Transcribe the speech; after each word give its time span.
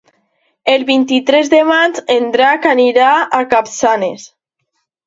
El 0.75 0.85
vint-i-tres 0.87 1.51
de 1.55 1.59
maig 1.73 2.01
en 2.17 2.27
Drac 2.37 2.67
anirà 2.73 3.13
a 3.43 3.47
Capçanes. 3.55 4.27